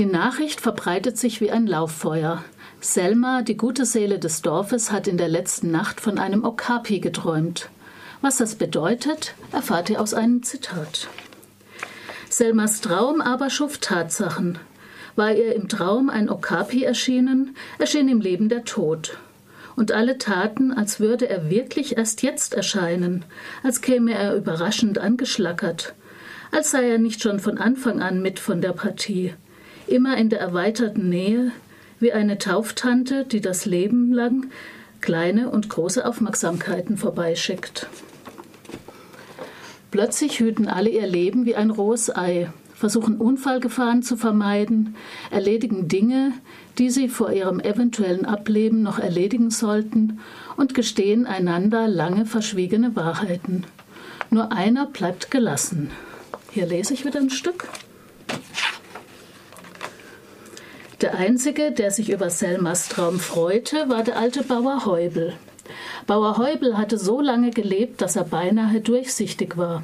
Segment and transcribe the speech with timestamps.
[0.00, 2.42] Die Nachricht verbreitet sich wie ein Lauffeuer.
[2.80, 7.68] Selma, die gute Seele des Dorfes, hat in der letzten Nacht von einem Okapi geträumt.
[8.22, 11.08] Was das bedeutet, erfahrt ihr aus einem Zitat.
[12.30, 14.58] Selmas Traum aber schuf Tatsachen.
[15.16, 19.18] War ihr im Traum ein Okapi erschienen, erschien im Leben der Tod.
[19.76, 23.26] Und alle taten, als würde er wirklich erst jetzt erscheinen,
[23.62, 25.92] als käme er überraschend angeschlackert,
[26.52, 29.34] als sei er nicht schon von Anfang an mit von der Partie,
[29.90, 31.52] immer in der erweiterten Nähe,
[31.98, 34.50] wie eine Tauftante, die das Leben lang
[35.00, 37.88] kleine und große Aufmerksamkeiten vorbeischickt.
[39.90, 44.94] Plötzlich hüten alle ihr Leben wie ein rohes Ei, versuchen Unfallgefahren zu vermeiden,
[45.30, 46.32] erledigen Dinge,
[46.78, 50.20] die sie vor ihrem eventuellen Ableben noch erledigen sollten
[50.56, 53.64] und gestehen einander lange verschwiegene Wahrheiten.
[54.30, 55.90] Nur einer bleibt gelassen.
[56.52, 57.68] Hier lese ich wieder ein Stück.
[61.00, 65.32] Der Einzige, der sich über Selmas Traum freute, war der alte Bauer Heubel.
[66.06, 69.82] Bauer Heubel hatte so lange gelebt, dass er beinahe durchsichtig war.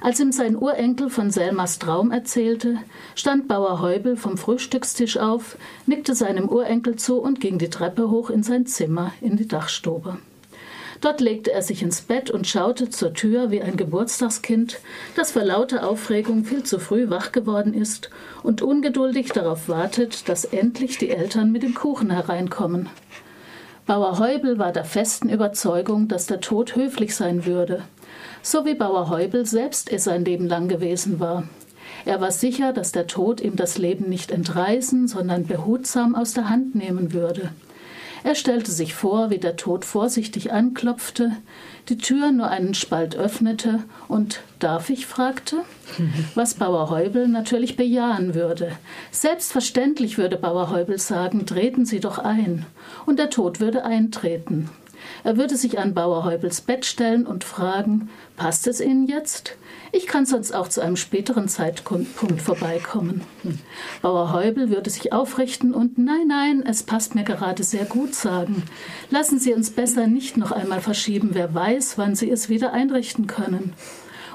[0.00, 2.78] Als ihm sein Urenkel von Selmas Traum erzählte,
[3.16, 8.30] stand Bauer Heubel vom Frühstückstisch auf, nickte seinem Urenkel zu und ging die Treppe hoch
[8.30, 10.18] in sein Zimmer, in die Dachstube.
[11.00, 14.80] Dort legte er sich ins Bett und schaute zur Tür wie ein Geburtstagskind,
[15.14, 18.10] das vor lauter Aufregung viel zu früh wach geworden ist
[18.42, 22.88] und ungeduldig darauf wartet, dass endlich die Eltern mit dem Kuchen hereinkommen.
[23.86, 27.84] Bauer Heubel war der festen Überzeugung, dass der Tod höflich sein würde,
[28.42, 31.44] so wie Bauer Heubel selbst es sein Leben lang gewesen war.
[32.04, 36.50] Er war sicher, dass der Tod ihm das Leben nicht entreißen, sondern behutsam aus der
[36.50, 37.50] Hand nehmen würde.
[38.24, 41.32] Er stellte sich vor, wie der Tod vorsichtig anklopfte,
[41.88, 45.56] die Tür nur einen Spalt öffnete und darf ich fragte,
[46.34, 48.72] was Bauer Heubel natürlich bejahen würde.
[49.10, 52.66] Selbstverständlich würde Bauer Heubel sagen, treten Sie doch ein,
[53.06, 54.68] und der Tod würde eintreten.
[55.24, 59.56] Er würde sich an Bauer Heubels Bett stellen und fragen, passt es Ihnen jetzt?
[59.92, 62.08] Ich kann sonst auch zu einem späteren Zeitpunkt
[62.40, 63.22] vorbeikommen.
[64.02, 68.62] Bauer Heubel würde sich aufrichten und nein, nein, es passt mir gerade sehr gut sagen.
[69.10, 73.26] Lassen Sie uns besser nicht noch einmal verschieben, wer weiß, wann Sie es wieder einrichten
[73.26, 73.74] können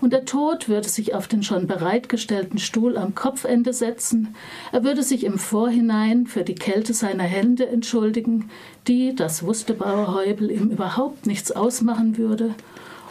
[0.00, 4.34] und der Tod würde sich auf den schon bereitgestellten Stuhl am Kopfende setzen,
[4.72, 8.50] er würde sich im Vorhinein für die Kälte seiner Hände entschuldigen,
[8.86, 12.54] die, das wusste Bauer Heubel, ihm überhaupt nichts ausmachen würde,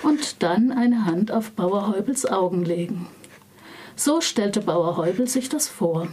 [0.01, 3.07] und dann eine Hand auf Bauer Heubels Augen legen.
[3.95, 6.07] So stellte Bauer Heubel sich das vor.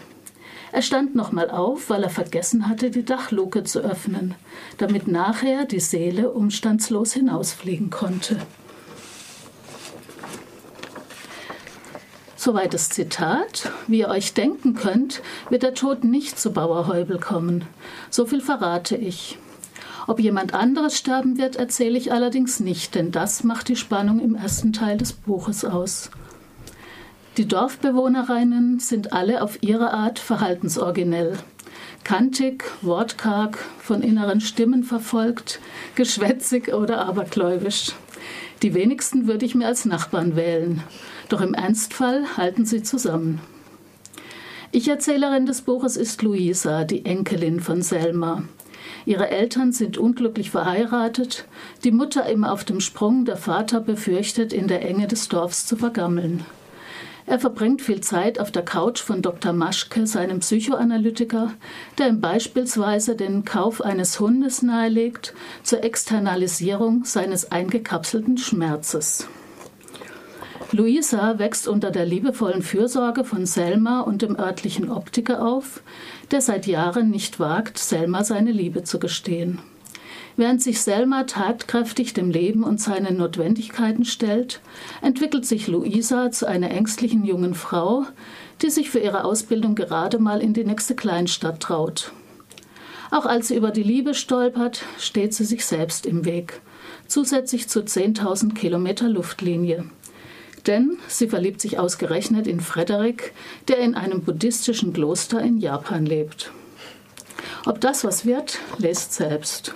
[0.73, 4.35] Er stand nochmal auf, weil er vergessen hatte, die Dachluke zu öffnen,
[4.79, 8.39] damit nachher die Seele umstandslos hinausfliegen konnte.
[12.47, 13.73] Soweit das Zitat.
[13.89, 15.21] Wie ihr euch denken könnt,
[15.51, 17.65] wird der Tod nicht zu Bauer Heubel kommen.
[18.09, 19.37] So viel verrate ich.
[20.07, 24.37] Ob jemand anderes sterben wird, erzähle ich allerdings nicht, denn das macht die Spannung im
[24.37, 26.13] ersten Teil des Buches aus.
[27.37, 31.33] Die Dorfbewohnerinnen sind alle auf ihre Art verhaltensoriginell.
[32.05, 35.59] Kantig, wortkarg, von inneren Stimmen verfolgt,
[35.97, 37.91] geschwätzig oder abergläubisch.
[38.63, 40.85] Die wenigsten würde ich mir als Nachbarn wählen.
[41.29, 43.41] Doch im Ernstfall halten sie zusammen.
[44.73, 48.45] Ich-Erzählerin des Buches ist Luisa, die Enkelin von Selma.
[49.05, 51.47] Ihre Eltern sind unglücklich verheiratet,
[51.85, 55.77] die Mutter immer auf dem Sprung, der Vater befürchtet, in der Enge des Dorfs zu
[55.77, 56.45] vergammeln.
[57.29, 59.53] Er verbringt viel Zeit auf der Couch von Dr.
[59.53, 61.55] Maschke, seinem Psychoanalytiker,
[61.99, 69.27] der ihm beispielsweise den Kauf eines Hundes nahelegt zur Externalisierung seines eingekapselten Schmerzes.
[70.77, 75.81] Luisa wächst unter der liebevollen Fürsorge von Selma und dem örtlichen Optiker auf,
[76.31, 79.59] der seit Jahren nicht wagt, Selma seine Liebe zu gestehen.
[80.37, 84.61] Während sich Selma tatkräftig dem Leben und seinen Notwendigkeiten stellt,
[85.01, 88.05] entwickelt sich Luisa zu einer ängstlichen jungen Frau,
[88.61, 92.13] die sich für ihre Ausbildung gerade mal in die nächste Kleinstadt traut.
[93.11, 96.61] Auch als sie über die Liebe stolpert, steht sie sich selbst im Weg,
[97.07, 99.87] zusätzlich zu 10.000 Kilometer Luftlinie
[100.67, 103.33] denn sie verliebt sich ausgerechnet in Frederik,
[103.69, 106.51] der in einem buddhistischen Kloster in Japan lebt.
[107.65, 109.75] Ob das was wird, lest selbst.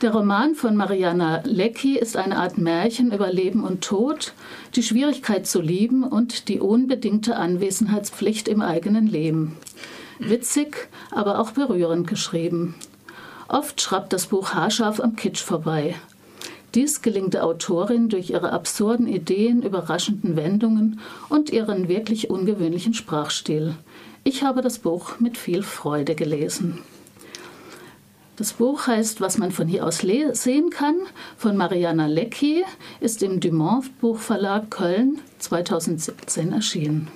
[0.00, 4.32] Der Roman von Mariana Lecki ist eine Art Märchen über Leben und Tod,
[4.76, 9.56] die Schwierigkeit zu lieben und die unbedingte Anwesenheitspflicht im eigenen Leben.
[10.20, 12.76] Witzig, aber auch berührend geschrieben.
[13.48, 15.96] Oft schraubt das Buch haarscharf am Kitsch vorbei,
[16.74, 23.74] dies gelingt der Autorin durch ihre absurden Ideen, überraschenden Wendungen und ihren wirklich ungewöhnlichen Sprachstil.
[24.24, 26.80] Ich habe das Buch mit viel Freude gelesen.
[28.36, 30.96] Das Buch heißt Was man von hier aus sehen kann,
[31.36, 32.64] von Mariana Lecki,
[33.00, 37.08] ist im Dumont Buchverlag Köln 2017 erschienen.